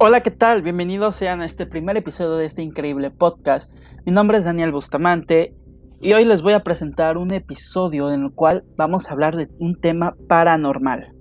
[0.00, 0.62] Hola, ¿qué tal?
[0.62, 3.74] Bienvenidos sean a este primer episodio de este increíble podcast.
[4.06, 5.56] Mi nombre es Daniel Bustamante
[6.00, 9.48] y hoy les voy a presentar un episodio en el cual vamos a hablar de
[9.58, 11.16] un tema paranormal.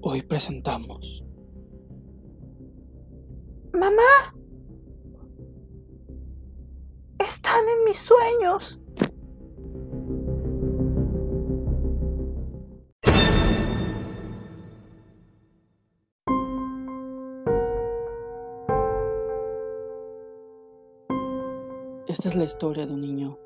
[0.00, 1.26] Hoy presentamos.
[3.74, 4.41] Mamá.
[7.44, 8.80] Están en mis sueños.
[22.06, 23.40] Esta es la historia de un niño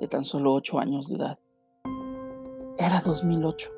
[0.00, 1.38] de tan solo 8 años de edad.
[2.76, 3.70] Era 2008.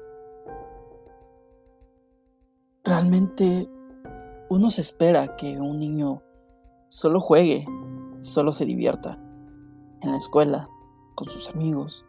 [2.82, 3.68] Realmente
[4.48, 6.23] uno se espera que un niño
[6.88, 7.66] solo juegue,
[8.20, 9.18] solo se divierta
[10.02, 10.68] en la escuela,
[11.15, 12.06] con sus amigos,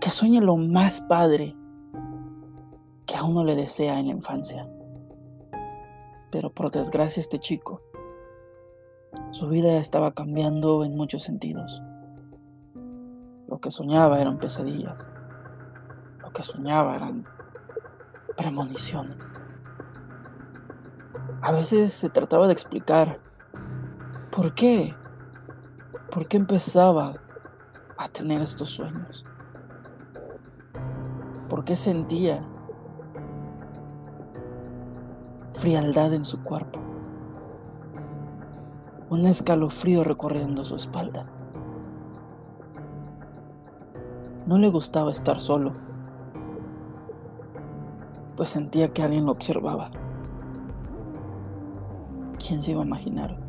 [0.00, 1.56] que sueñe lo más padre
[3.06, 4.68] que a uno le desea en la infancia.
[6.30, 7.82] Pero por desgracia este chico,
[9.30, 11.82] su vida estaba cambiando en muchos sentidos.
[13.46, 15.08] Lo que soñaba eran pesadillas.
[16.20, 17.26] Lo que soñaba eran
[18.36, 19.32] premoniciones.
[21.40, 23.20] A veces se trataba de explicar
[24.30, 24.94] por qué
[26.10, 27.16] ¿Por qué empezaba
[27.98, 29.26] a tener estos sueños?
[31.50, 32.42] ¿Por qué sentía
[35.52, 36.80] frialdad en su cuerpo?
[39.10, 41.26] Un escalofrío recorriendo su espalda.
[44.46, 45.74] No le gustaba estar solo,
[48.34, 49.90] pues sentía que alguien lo observaba.
[52.38, 53.47] ¿Quién se iba a imaginar?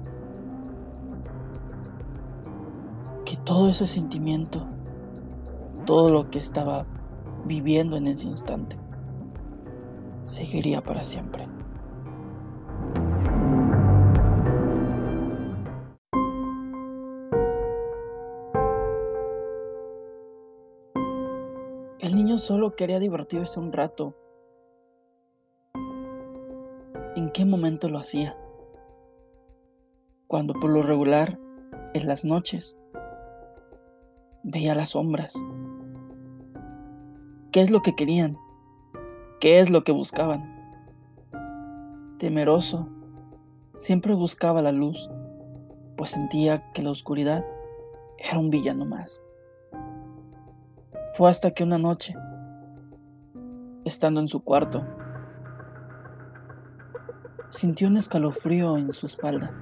[3.50, 4.68] Todo ese sentimiento,
[5.88, 6.86] todo lo que estaba
[7.46, 8.76] viviendo en ese instante,
[10.24, 11.48] seguiría para siempre.
[22.00, 24.16] El niño solo quería divertirse un rato.
[27.16, 28.38] ¿En qué momento lo hacía?
[30.28, 31.40] Cuando por lo regular,
[31.96, 32.79] en las noches,
[34.44, 35.34] veía las sombras.
[37.52, 38.38] ¿Qué es lo que querían?
[39.40, 40.56] ¿Qué es lo que buscaban?
[42.18, 42.90] Temeroso,
[43.78, 45.10] siempre buscaba la luz,
[45.98, 47.46] pues sentía que la oscuridad
[48.18, 49.24] era un villano más.
[51.14, 52.16] Fue hasta que una noche,
[53.86, 54.86] estando en su cuarto,
[57.50, 59.54] sintió un escalofrío en su espalda.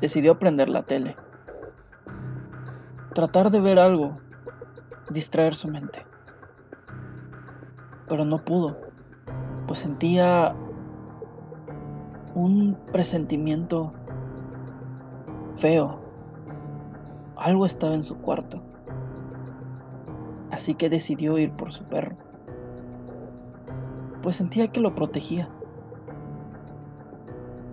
[0.00, 1.16] Decidió prender la tele
[3.12, 4.18] tratar de ver algo,
[5.10, 6.06] distraer su mente.
[8.08, 8.78] Pero no pudo,
[9.66, 10.54] pues sentía
[12.34, 13.92] un presentimiento
[15.56, 16.00] feo.
[17.36, 18.62] Algo estaba en su cuarto.
[20.50, 22.16] Así que decidió ir por su perro,
[24.20, 25.48] pues sentía que lo protegía.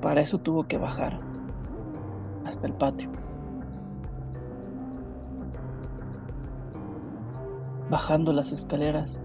[0.02, 1.20] Para eso tuvo que bajar
[2.46, 3.19] hasta el patio.
[7.90, 9.20] Bajando las escaleras.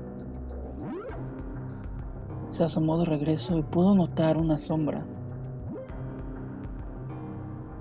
[2.50, 5.04] Se asomó de regreso y pudo notar una sombra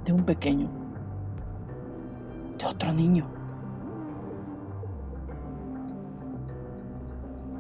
[0.04, 0.70] de un pequeño,
[2.58, 3.28] de otro niño.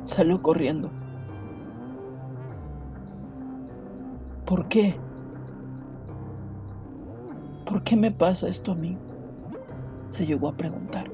[0.01, 0.91] Salió corriendo.
[4.45, 4.99] ¿Por qué?
[7.65, 8.97] ¿Por qué me pasa esto a mí?
[10.09, 11.12] Se llegó a preguntar.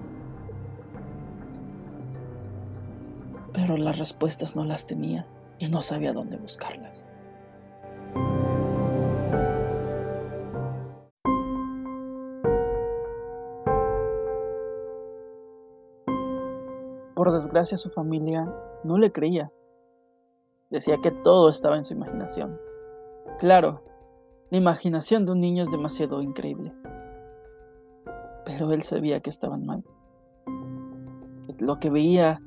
[3.54, 5.28] Pero las respuestas no las tenía
[5.58, 7.08] y no sabía dónde buscarlas.
[17.16, 18.50] Por desgracia su familia
[18.86, 19.52] no le creía.
[20.70, 22.58] Decía que todo estaba en su imaginación.
[23.40, 23.84] Claro,
[24.52, 26.74] la imaginación de un niño es demasiado increíble.
[28.46, 29.84] Pero él sabía que estaban mal.
[31.60, 32.42] Lo que veía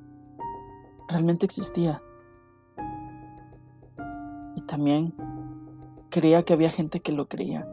[1.08, 2.02] realmente existía.
[4.56, 5.14] Y también
[6.10, 7.66] creía que había gente que lo creía.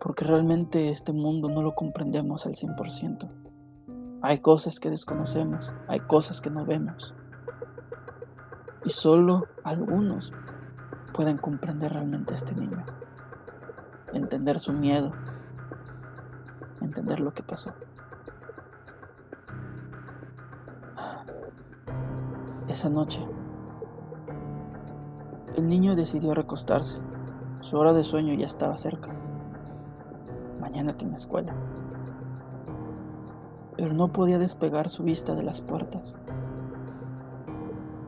[0.00, 3.30] Porque realmente este mundo no lo comprendemos al 100%.
[4.22, 7.14] Hay cosas que desconocemos, hay cosas que no vemos.
[8.84, 10.32] Y solo algunos
[11.12, 12.84] pueden comprender realmente a este niño.
[14.12, 15.12] entender su miedo,
[16.80, 17.74] entender lo que pasó.
[22.70, 23.26] Esa noche,
[25.56, 27.00] el niño decidió recostarse.
[27.58, 29.10] Su hora de sueño ya estaba cerca.
[30.60, 31.52] Mañana tiene escuela.
[33.76, 36.14] Pero no podía despegar su vista de las puertas.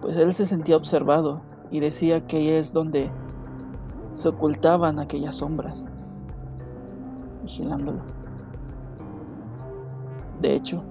[0.01, 1.43] Pues él se sentía observado
[1.73, 3.11] y decía que ahí es donde
[4.11, 5.89] se ocultaban aquellas sombras,
[7.43, 8.03] vigilándolo.
[10.41, 10.85] De hecho,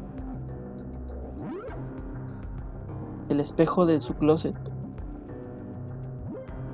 [3.32, 4.56] el espejo de su closet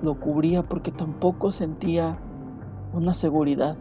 [0.01, 2.19] lo cubría porque tampoco sentía
[2.93, 3.77] una seguridad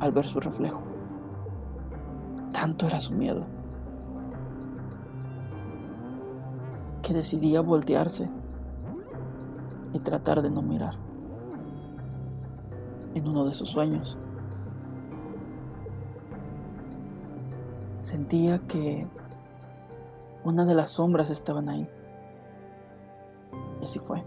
[0.00, 0.82] al ver su reflejo.
[2.52, 3.46] Tanto era su miedo
[7.02, 8.30] que decidía voltearse
[9.92, 10.94] y tratar de no mirar.
[13.14, 14.18] En uno de sus sueños
[17.98, 19.06] sentía que
[20.44, 21.88] una de las sombras estaban ahí.
[23.80, 24.24] Y así fue.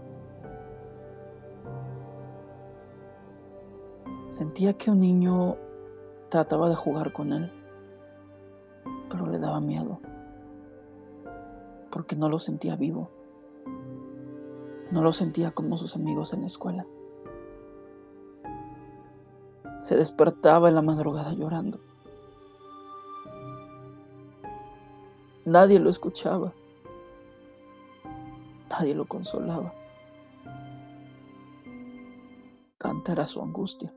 [4.28, 5.56] Sentía que un niño
[6.28, 7.50] trataba de jugar con él,
[9.08, 10.00] pero le daba miedo,
[11.90, 13.10] porque no lo sentía vivo.
[14.90, 16.86] No lo sentía como sus amigos en la escuela.
[19.78, 21.80] Se despertaba en la madrugada llorando.
[25.48, 26.52] Nadie lo escuchaba.
[28.68, 29.72] Nadie lo consolaba.
[32.76, 33.90] Tanta era su angustia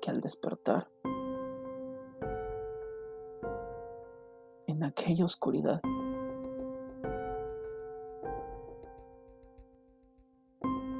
[0.00, 0.88] que al despertar
[4.68, 5.80] en aquella oscuridad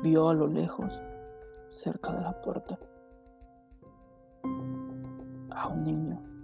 [0.03, 1.00] vio a lo lejos,
[1.69, 2.81] cerca de la puerta,
[5.50, 6.36] a un niño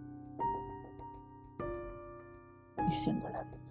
[2.93, 3.62] adiós.